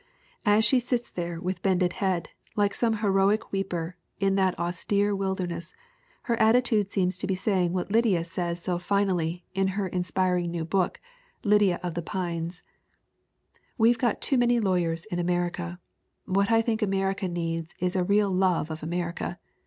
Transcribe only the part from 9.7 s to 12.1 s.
finally in her inspiring new book, Lydia of the